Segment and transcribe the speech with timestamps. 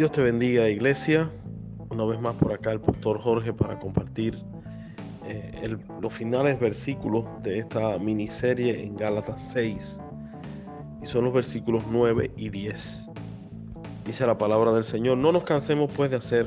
[0.00, 1.30] Dios te bendiga, iglesia.
[1.90, 4.42] Una vez más por acá el pastor Jorge para compartir
[5.26, 10.00] eh, los finales versículos de esta miniserie en Gálatas 6.
[11.02, 13.10] Y son los versículos 9 y 10.
[14.06, 16.46] Dice la palabra del Señor, no nos cansemos pues de hacer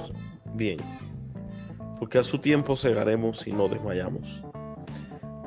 [0.55, 0.79] bien,
[1.99, 4.43] porque a su tiempo segaremos y no desmayamos.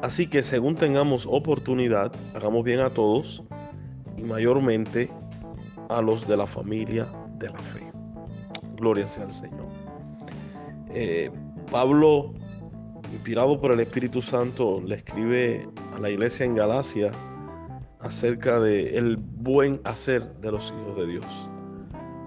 [0.01, 3.43] Así que según tengamos oportunidad, hagamos bien a todos
[4.17, 5.11] y mayormente
[5.89, 7.09] a los de la familia
[7.41, 7.96] de la fe.
[8.77, 9.67] Gloria sea al Señor.
[10.91, 11.31] Eh,
[11.71, 12.33] Pablo,
[13.13, 17.11] inspirado por el Espíritu Santo, le escribe a la iglesia en Galacia
[18.01, 21.51] acerca de el buen hacer de los hijos de Dios.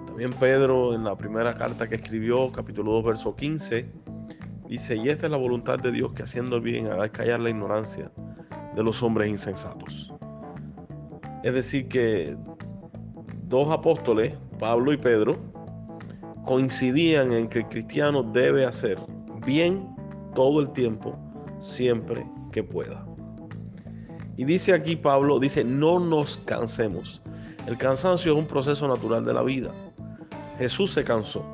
[0.08, 3.89] También Pedro en la primera carta que escribió, capítulo 2, verso 15,
[4.67, 8.11] dice, y esta es la voluntad de Dios que haciendo bien haga callar la ignorancia
[8.75, 10.13] de los hombres insensatos.
[11.44, 12.36] Es decir, que
[13.47, 15.38] dos apóstoles, Pablo y Pedro,
[16.50, 18.97] coincidían en que el cristiano debe hacer
[19.45, 19.88] bien
[20.33, 21.16] todo el tiempo,
[21.59, 23.06] siempre que pueda.
[24.36, 27.22] Y dice aquí Pablo, dice, no nos cansemos.
[27.67, 29.69] El cansancio es un proceso natural de la vida.
[30.58, 31.45] Jesús se cansó.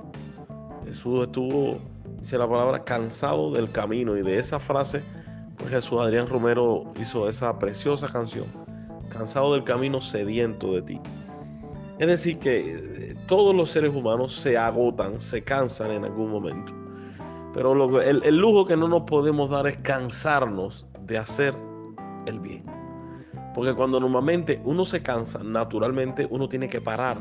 [0.85, 1.77] Jesús estuvo,
[2.21, 4.15] dice la palabra, cansado del camino.
[4.15, 5.03] Y de esa frase,
[5.57, 8.45] pues Jesús Adrián Romero hizo esa preciosa canción.
[9.09, 11.02] Cansado del camino, sediento de ti.
[11.97, 16.73] Es decir, que eh, todos los seres humanos se agotan, se cansan en algún momento.
[17.53, 21.55] Pero el, lujo que no nos podemos dar es cansarnos de hacer
[22.25, 22.65] el bien.
[23.53, 27.17] Porque cuando normalmente uno se cansa, naturalmente uno tiene que parar.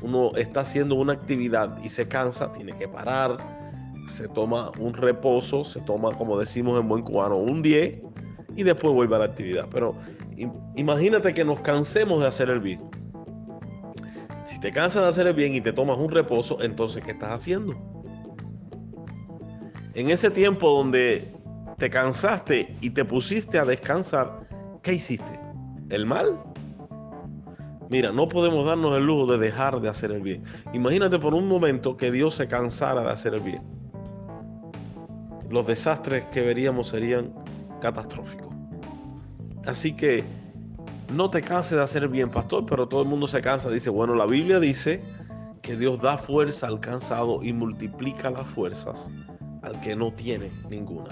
[0.00, 3.36] Uno está haciendo una actividad y se cansa, tiene que parar.
[4.06, 8.00] Se toma un reposo, se toma, como decimos en buen cubano, un 10
[8.54, 9.66] y después vuelve a la actividad.
[9.72, 9.96] Pero
[10.76, 13.01] imagínate que nos cansemos de hacer el bien
[14.52, 17.30] si te cansas de hacer el bien y te tomas un reposo, entonces ¿qué estás
[17.30, 17.74] haciendo?
[19.94, 21.32] En ese tiempo donde
[21.78, 24.46] te cansaste y te pusiste a descansar,
[24.82, 25.40] ¿qué hiciste?
[25.88, 26.38] ¿El mal?
[27.88, 30.42] Mira, no podemos darnos el lujo de dejar de hacer el bien.
[30.74, 33.62] Imagínate por un momento que Dios se cansara de hacer el bien.
[35.48, 37.32] Los desastres que veríamos serían
[37.80, 38.54] catastróficos.
[39.64, 40.24] Así que
[41.12, 43.70] no te canses de hacer bien, pastor, pero todo el mundo se cansa.
[43.70, 45.02] Dice, bueno, la Biblia dice
[45.62, 49.10] que Dios da fuerza al cansado y multiplica las fuerzas
[49.62, 51.10] al que no tiene ninguna.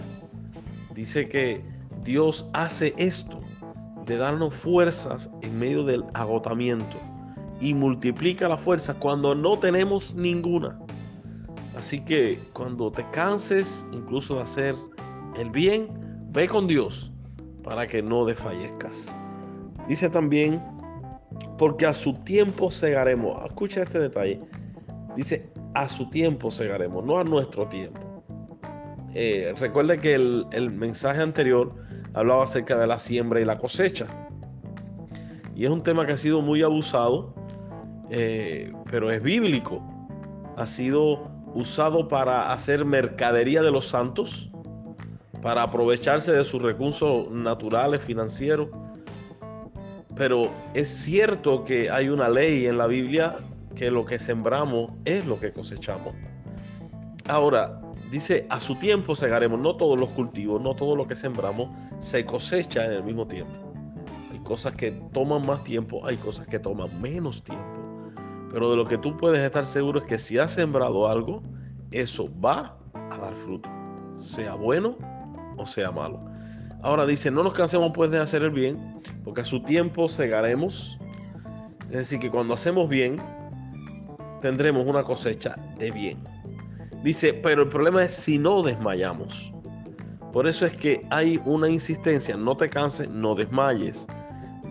[0.95, 1.65] Dice que
[2.03, 3.41] Dios hace esto
[4.07, 6.97] de darnos fuerzas en medio del agotamiento
[7.61, 10.79] y multiplica la fuerza cuando no tenemos ninguna.
[11.77, 14.75] Así que cuando te canses incluso de hacer
[15.37, 15.89] el bien,
[16.33, 17.13] ve con Dios
[17.63, 19.15] para que no desfallezcas.
[19.91, 20.63] Dice también,
[21.59, 23.45] porque a su tiempo segaremos.
[23.45, 24.41] Escucha este detalle.
[25.17, 28.01] Dice, a su tiempo segaremos, no a nuestro tiempo.
[29.15, 31.75] Eh, recuerde que el, mensaje anterior
[32.15, 34.07] hablaba acerca de la siembra y la cosecha.
[35.57, 37.35] Y es un tema que ha sido muy abusado,
[38.11, 39.83] eh, pero es bíblico.
[40.57, 44.53] Ha sido usado para hacer mercadería de los santos,
[45.43, 48.69] para aprovecharse de sus recursos naturales, financieros
[50.21, 53.37] pero es cierto que hay una ley en la Biblia
[53.75, 56.15] que lo que sembramos es lo que cosechamos.
[57.27, 61.71] Ahora, dice, a su tiempo segaremos, no todos los cultivos, no todo lo que sembramos
[62.01, 63.55] se cosecha en el mismo tiempo.
[64.31, 67.65] Hay cosas que toman más tiempo, hay cosas que toman menos tiempo.
[68.53, 71.43] Pero de lo que tú puedes estar seguro es que si has sembrado algo,
[71.93, 73.71] eso va a dar fruto,
[74.19, 74.99] sea bueno
[75.57, 76.30] o sea malo.
[76.83, 80.99] Ahora dice, no nos cansemos pues de hacer el bien, porque a su tiempo segaremos.
[81.91, 83.21] Es decir, que cuando hacemos bien,
[84.41, 86.19] tendremos una cosecha de bien.
[87.03, 89.53] Dice, pero el problema es si no desmayamos.
[90.33, 94.07] Por eso es que hay una insistencia, no te canses, no desmayes,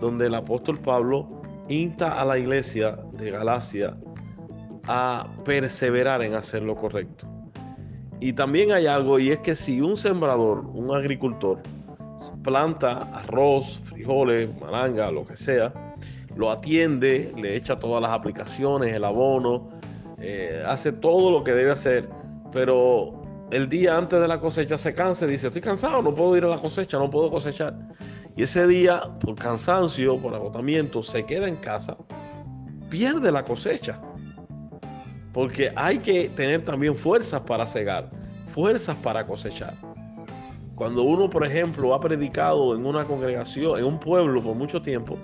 [0.00, 1.28] donde el apóstol Pablo
[1.68, 3.96] insta a la iglesia de Galacia
[4.86, 7.28] a perseverar en hacer lo correcto.
[8.20, 11.62] Y también hay algo, y es que si un sembrador, un agricultor,
[12.42, 15.72] planta arroz, frijoles, malanga, lo que sea,
[16.36, 19.70] lo atiende, le echa todas las aplicaciones, el abono,
[20.18, 22.08] eh, hace todo lo que debe hacer,
[22.52, 26.36] pero el día antes de la cosecha se cansa y dice, estoy cansado, no puedo
[26.36, 27.76] ir a la cosecha, no puedo cosechar.
[28.36, 31.96] Y ese día, por cansancio, por agotamiento, se queda en casa,
[32.88, 34.00] pierde la cosecha.
[35.32, 38.10] Porque hay que tener también fuerzas para cegar,
[38.46, 39.74] fuerzas para cosechar.
[40.80, 45.18] Cuando uno, por ejemplo, ha predicado en una congregación, en un pueblo por mucho tiempo,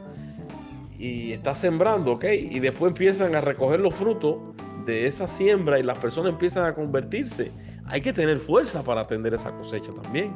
[0.99, 2.27] y está sembrando, ¿ok?
[2.31, 4.37] Y después empiezan a recoger los frutos,
[4.85, 7.53] de esa siembra y las personas empiezan a convertirse,
[7.87, 10.35] hay que tener fuerza para atender esa cosecha también.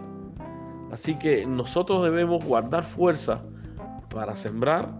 [0.90, 3.44] Así que nosotros debemos guardar fuerza
[4.08, 4.90] para sembrar,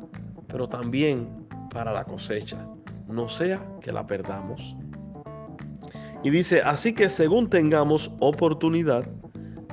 [0.49, 2.59] pero también para la cosecha,
[3.09, 4.77] no sea que la perdamos.
[6.23, 9.07] Y dice, así que según tengamos oportunidad,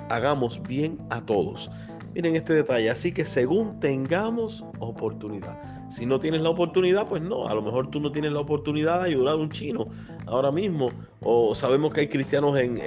[0.09, 1.71] hagamos bien a todos.
[2.13, 5.62] Miren este detalle, así que según tengamos oportunidad.
[5.89, 9.01] Si no tienes la oportunidad, pues no, a lo mejor tú no tienes la oportunidad
[9.01, 9.88] de ayudar a un chino
[10.25, 10.92] ahora mismo.
[11.21, 12.80] O sabemos que hay cristianos en,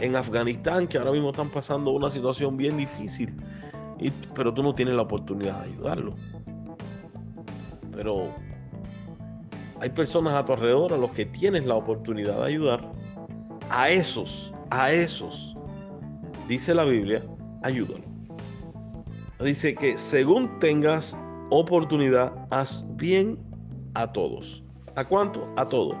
[0.00, 3.34] en, Afganistán que ahora mismo están pasando una situación bien difícil,
[4.00, 6.14] y, pero tú no tienes la oportunidad de ayudarlo.
[7.92, 8.30] Pero
[9.80, 12.92] hay personas a tu alrededor a los que tienes la oportunidad de ayudar.
[13.70, 15.55] A esos, a esos,
[16.48, 17.24] dice la Biblia,
[17.62, 18.04] ayúdalo.
[19.40, 21.16] Dice que según tengas
[21.50, 23.38] oportunidad, haz bien
[23.94, 24.62] a todos.
[24.94, 25.52] ¿A cuánto?
[25.56, 25.96] A todos.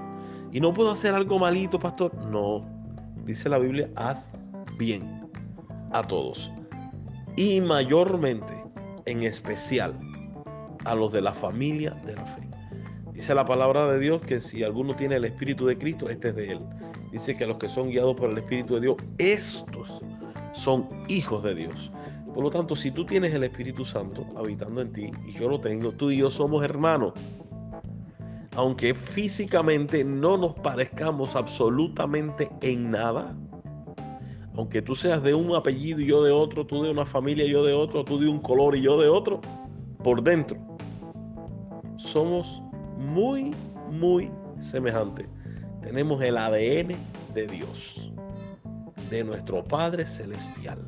[0.52, 2.14] Y no puedo hacer algo malito, pastor.
[2.30, 2.64] No.
[3.24, 4.30] Dice la Biblia, haz
[4.78, 5.28] bien
[5.92, 6.50] a todos.
[7.36, 8.54] Y mayormente,
[9.04, 9.98] en especial,
[10.84, 12.40] a los de la familia de la fe.
[13.12, 16.36] Dice la palabra de Dios que si alguno tiene el Espíritu de Cristo, este es
[16.36, 16.60] de él.
[17.12, 20.02] Dice que los que son guiados por el Espíritu de Dios, estos
[20.56, 21.92] son hijos de Dios.
[22.34, 25.60] Por lo tanto, si tú tienes el Espíritu Santo habitando en ti y yo lo
[25.60, 27.12] tengo, tú y yo somos hermanos.
[28.54, 33.36] Aunque físicamente no nos parezcamos absolutamente en nada,
[34.54, 37.50] aunque tú seas de un apellido y yo de otro, tú de una familia y
[37.50, 39.40] yo de otro, tú de un color y yo de otro,
[40.02, 40.56] por dentro
[41.96, 42.62] somos
[42.96, 43.54] muy,
[43.90, 45.28] muy semejantes.
[45.82, 46.96] Tenemos el ADN
[47.34, 48.12] de Dios,
[49.10, 50.78] de nuestro Padre Celestial.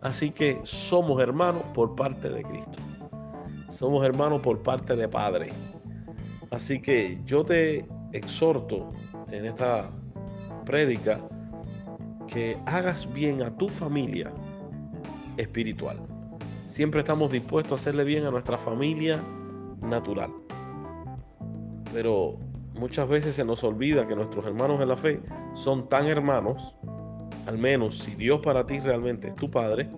[0.00, 2.78] Así que somos hermanos por parte de Cristo.
[3.68, 5.52] Somos hermanos por parte de Padre.
[6.50, 8.92] Así que yo te exhorto
[9.30, 9.90] en esta
[10.64, 11.20] prédica
[12.26, 14.32] que hagas bien a tu familia
[15.36, 16.00] espiritual.
[16.66, 19.22] Siempre estamos dispuestos a hacerle bien a nuestra familia
[19.80, 20.32] natural.
[21.92, 22.38] Pero
[22.78, 25.20] muchas veces se nos olvida que nuestros hermanos en la fe
[25.54, 26.76] son tan hermanos
[27.46, 29.90] al menos si Dios para ti realmente es tu Padre,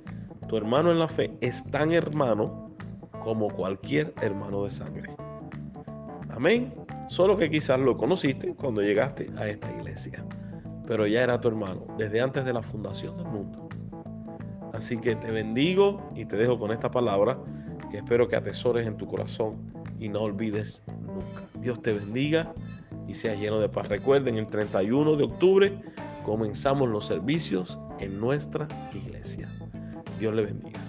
[0.49, 2.71] tu hermano en la fe es tan hermano
[3.21, 5.15] como cualquier hermano de sangre.
[6.31, 6.75] Amén.
[7.09, 10.25] Solo que quizás lo conociste cuando llegaste a esta iglesia,
[10.87, 13.69] pero ya era tu hermano desde antes de la fundación del mundo.
[14.73, 17.38] Así que te bendigo y te dejo con esta palabra
[17.91, 19.56] que espero que atesores en tu corazón
[20.00, 21.47] y no olvides nunca.
[21.61, 22.53] Dios te bendiga
[23.06, 23.88] y seas lleno de paz.
[23.88, 25.81] Recuerden, el 31 de octubre
[26.25, 29.49] comenzamos los servicios en nuestra iglesia.
[30.19, 30.81] Dios le bendiga.